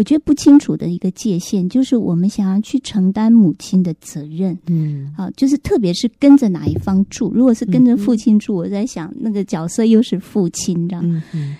[0.00, 11.56] 我觉得不清楚的一个界限，就是我们想要去承担母亲的责任，嗯，好，就是特别是跟着哪一方住，如果是跟着父亲住，嗯、我在想那个角色又是父亲这样，嗯嗯，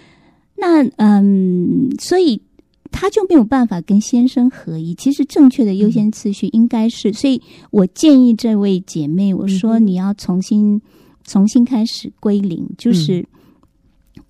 [0.57, 2.41] 那嗯，所以
[2.91, 4.95] 他就没有办法跟先生合一。
[4.95, 10.81] 其实正确的优先次序应该是，所以我建议这位姐妹，我说你要重新
[11.27, 13.23] 重新开始归零，就是。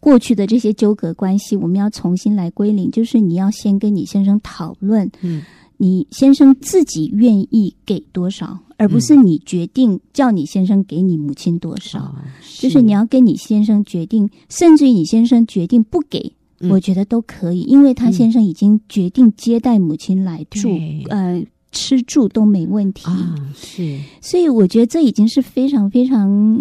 [0.00, 2.90] 过去的这些纠葛关系，我们要重新来归零。
[2.90, 5.42] 就是你要先跟你先生讨论，嗯，
[5.76, 12.14] 你先生自己愿意给多少，而不是你决定叫你先生给你母亲多少。
[12.16, 12.24] 嗯，
[12.58, 20.70] 就是你要跟你先生决定，甚至于你先生决定不给，嗯，我觉得都可以，因为他先生已经决定接待母亲来住，
[21.10, 23.34] 呃，吃住都没问题啊。
[23.54, 26.58] 是，所以我觉得这已经是非常非常。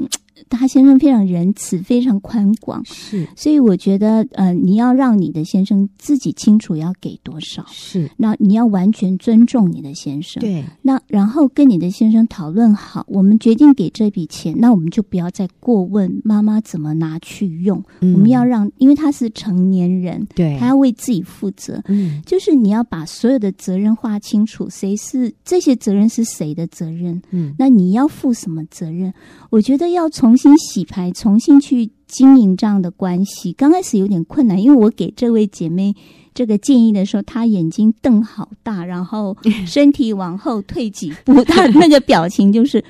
[0.47, 29.13] 他先生非常仁慈，非常宽广，是，所以我觉得，呃，你要让你的先生自己清楚要给多少，是，那你要完全尊重你的先生，对，那然后跟你的先生讨论好，我们决定给这笔钱，那我们就不要再过问妈妈怎么拿去用，嗯、我们要让，因为他是成年人，对，他要为自己负责，嗯，就是你要把所有的责任划清楚，谁是这些责任是谁的责任，嗯，那你要负什么责任？
[29.49, 33.51] 我觉得要从重新洗牌，重新去经营这样的关系。
[33.51, 35.95] 刚开始有点困难，因为我给这位姐妹
[36.35, 42.83] 这个建议的时候，她眼睛瞪好大，然后 身体往后退几步，她那个表情就是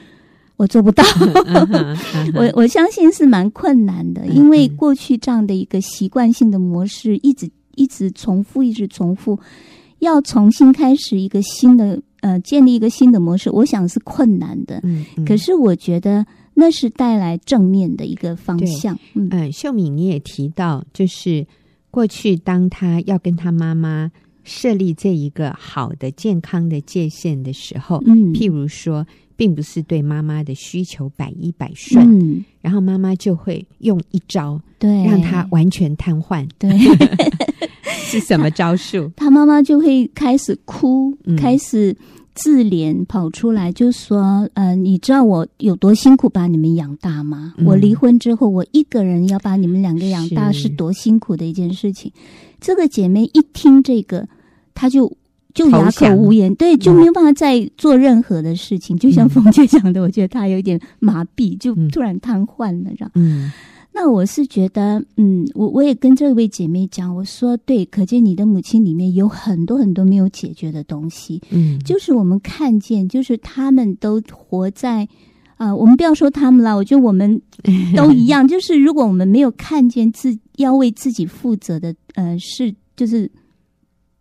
[0.58, 1.02] 我做不到。
[2.36, 9.40] 我我相信是蛮困难的，因为过去这样的一个习惯性的模式，一直一直重复，一直重复，
[10.00, 12.02] 要重新开始一个新的。
[12.22, 14.82] 呃，建立一个新的模式，我想是困难的。
[14.84, 16.26] 嗯，嗯，可是我觉得
[16.60, 19.00] 那是带来正面的一个方向。
[19.14, 21.48] 嗯，呃，秀敏你也提到，就是
[21.90, 24.12] 过去当他要跟他妈妈
[24.44, 29.06] 设立这一个好的、健康的界限的时候，嗯，譬如说，
[29.36, 36.70] 并不是对妈妈的需求百依百顺，嗯，然后妈妈就会用一招，对，让他完全瘫痪，对。
[38.12, 39.12] 是什么招数？
[39.16, 41.96] 他妈妈就会开始哭，嗯、开始
[42.36, 47.54] 自怜，跑出来就说：“呃，你知道我有多辛苦把你们养大吗？
[47.58, 52.12] 嗯、我离婚之后，我一个人要把你们两个养大，是多辛苦的一件事情。”
[52.62, 54.28] 这个姐妹一听这个，
[54.74, 55.12] 她就
[55.54, 58.96] 就哑口无言，对，就没有办法再做任何的事情。
[58.96, 63.12] 嗯、就像冯姐讲的，我觉得她有点麻痹，就突然瘫痪了，这样。
[63.16, 63.52] 嗯。
[63.92, 75.04] 那我是觉得，嗯，我我也跟这位姐妹讲，我说对，可见你的母亲里面有很多很多没有解决的东西，嗯，就是我们看见，就是他们都活在，
[75.58, 77.42] 啊、呃，我们不要说他们了，我觉得我们
[77.98, 83.30] 都一样，就是如果我们没有看见自要为自己负责的，呃，是就是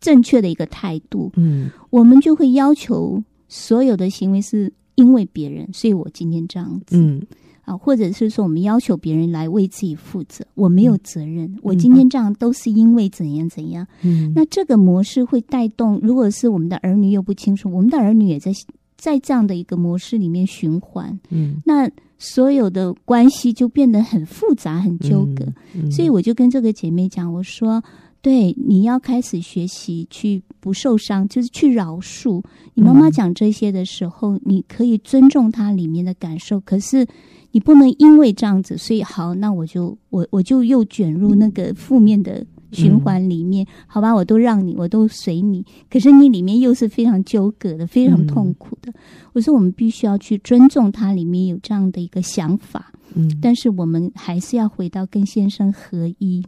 [0.00, 7.22] 正确的一个态度，嗯，我们就会要求所有的行为是因为别人，所以我今天这样子，嗯。
[7.68, 11.44] 啊，或者是说我们要求别人来为自己负责，我没有责任。
[11.44, 13.86] 嗯、我今天这样都是因为怎样怎样。
[14.02, 18.50] 嗯，那这个模式会带动，如果是我们的儿女又不清楚，我们的儿女也在
[18.96, 21.20] 在这样的一个模式里面循环。
[21.28, 25.44] 嗯，那所有的关系就变得很复杂、很纠葛。
[25.74, 27.82] 嗯嗯、所以我就跟这个姐妹讲，我说。
[28.20, 32.42] 对，你要开始学习去不受伤，就是去饶恕。
[32.74, 37.06] 你妈妈讲这些的时候，嗯、你可以尊重她里面的感受，可是
[37.53, 44.14] 你不能因为这样子，所以好，那我就我我就又卷入那个负面的循环里面，嗯、好吧？
[44.14, 48.90] 我都让你，我都随你，可是你里面又是非常纠葛的，非常痛苦的。
[48.92, 48.94] 嗯、
[49.32, 56.44] 我说，我们必须要去尊重他里面有这样的一个想法，嗯，但是我们还是要回到跟先生合一。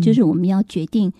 [0.00, 1.12] 就是我们要决定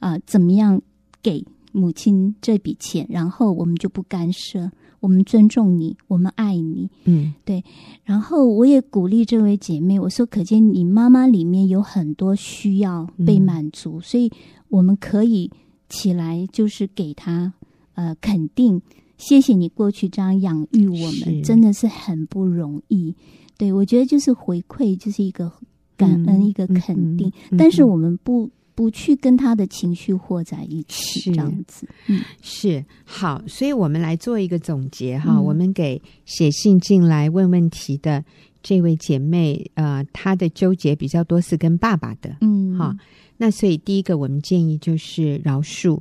[0.00, 0.82] 啊、呃，怎么样
[1.22, 1.42] 给
[1.72, 4.70] 母亲这笔钱，然后我们就不干涉，
[5.00, 7.64] 我们尊重你，我们爱你，嗯，对。
[8.04, 14.30] 然后我也鼓励这位姐妹，我说，可见你妈妈里面有很多需要被满足，嗯、所以
[14.68, 15.50] 我们可以
[15.88, 17.52] 起来，就是给她
[17.94, 18.80] 呃肯定，
[19.16, 23.14] 谢谢你过去这样养育我们，真的是很不容易。
[23.56, 25.52] 对，我觉得就是回馈，就是一个。
[25.98, 31.84] 感恩一个肯定，但是我们不不去跟他的情绪和在一起，是这样子。
[32.06, 35.32] 嗯，是好，所以我们来做一个总结哈。
[35.32, 38.24] 嗯、我们给写信进来问问题的
[38.62, 42.96] 这位姐妹，呃，她的纠结比较多是跟爸爸的，嗯，哈。
[43.36, 45.98] 那所以第一个，我们建议就是饶恕。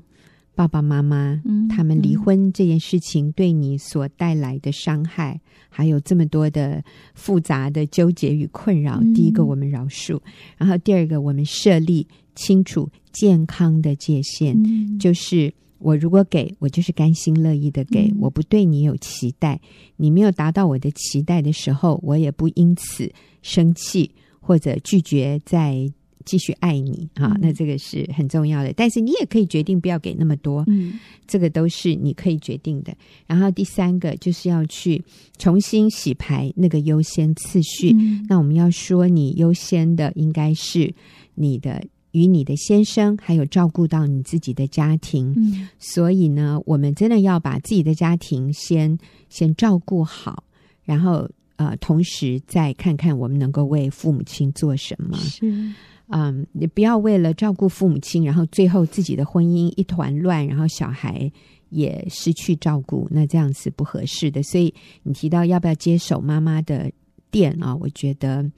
[0.53, 6.84] 爸爸妈妈，嗯他们离婚这件事情对你所带来的伤害，还有这么多的
[7.15, 9.01] 复杂的纠结与困扰。
[9.15, 10.19] 第一个，我们饶恕；
[10.57, 12.07] 然后第二个，我们设立
[12.38, 14.56] 清楚健康的界限，
[14.98, 19.60] 就是我如果给我，就是甘心乐意的给，我不对你有期待，
[19.98, 23.12] 你没有达到我的期待的时候，我也不因此
[23.42, 24.10] 生气
[24.40, 25.92] 或者拒绝再。
[26.26, 28.74] 继续爱你哈，那这个是很重要的。
[28.74, 32.94] 但是你也可以决定不要给那么多，嗯，这个都是你可以决定的。
[33.26, 35.02] 然后第三个就是要去
[35.38, 37.94] 重新洗牌那个优先次序。
[37.94, 40.94] 嗯，那我们要说，你优先的应该是
[41.34, 41.82] 你的
[42.12, 45.34] 与你的先生，还有照顾到你自己的家庭。
[45.36, 48.97] 嗯，所以呢，我们真的要把自己的家庭先
[49.30, 50.43] 先照顾好，
[50.84, 55.18] 然后呃，同时再看看我们能够为父母亲做什么。
[55.18, 55.74] 是。
[56.10, 61.30] 嗯，你不要为了照顾父母亲，然后最后自己的婚姻一团乱，然后小孩
[61.70, 64.41] 也失去照顾，那这样是不合适的。
[64.41, 66.89] 所以你提到要不要接手妈妈的
[67.30, 67.76] 店啊？
[67.76, 68.49] 我觉得，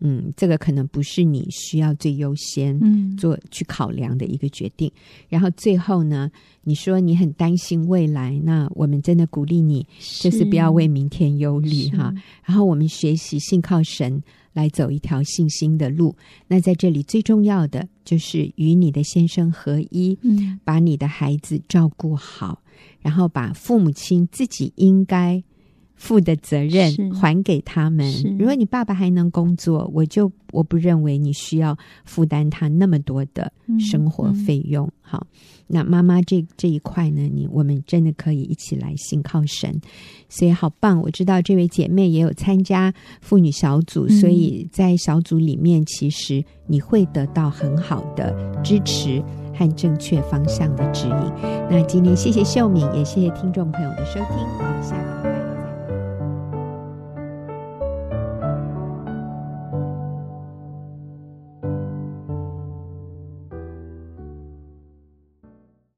[0.00, 2.78] 嗯，这个可能不是你需要最优先
[3.16, 4.88] 做去考量的一个决定。
[4.88, 6.30] 嗯、然后最后呢，
[6.64, 9.86] 你说你很担心未来，那我们真的鼓励你，
[10.20, 12.12] 就是不要为明天忧虑哈。
[12.44, 14.22] 然后我们学习信靠神。
[14.56, 16.16] 来走一条信心的路。
[16.48, 22.62] 那在这里最重要的就是与你的先生合一，嗯，把你的孩子照顾好，
[23.02, 25.44] 然后把父母亲自己应该
[25.96, 28.12] 负的责任还给他们。
[28.38, 34.86] 如果你爸爸还能工作，我就我不认为你需要负担他那么多的生活费用。
[34.86, 35.26] 嗯嗯、好，
[35.66, 39.80] 那妈妈这这一块呢，你我们真的可以一起来信靠神，
[40.28, 41.00] 所以好棒。
[41.00, 49.22] 我知道这位姐妹也有参加妇女小组，嗯、所以在小组里面，其实你会得到很好的支持
[49.54, 51.32] 和正确方向的指引。
[51.70, 55.35] 那今天谢谢秀敏，也谢谢听众朋友的收听，我们下。